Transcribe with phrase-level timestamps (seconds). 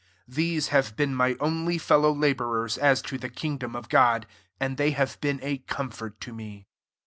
[0.27, 4.25] These have been my only fellow la* bourers as to the kingdom of God;
[4.59, 6.65] and they have been a comfort to me.